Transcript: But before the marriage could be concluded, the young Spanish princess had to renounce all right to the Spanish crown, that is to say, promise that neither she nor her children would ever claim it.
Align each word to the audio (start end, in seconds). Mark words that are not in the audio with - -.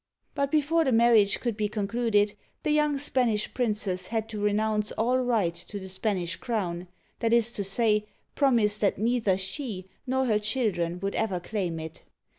But 0.33 0.49
before 0.49 0.83
the 0.83 0.91
marriage 0.91 1.39
could 1.39 1.55
be 1.55 1.69
concluded, 1.69 2.33
the 2.63 2.71
young 2.71 2.97
Spanish 2.97 3.53
princess 3.53 4.07
had 4.07 4.27
to 4.29 4.41
renounce 4.41 4.91
all 4.93 5.19
right 5.19 5.53
to 5.53 5.79
the 5.79 5.87
Spanish 5.87 6.37
crown, 6.37 6.87
that 7.19 7.31
is 7.33 7.51
to 7.51 7.63
say, 7.63 8.07
promise 8.33 8.79
that 8.79 8.97
neither 8.97 9.37
she 9.37 9.85
nor 10.07 10.25
her 10.25 10.39
children 10.39 10.99
would 11.01 11.13
ever 11.13 11.39
claim 11.39 11.79
it. 11.79 12.01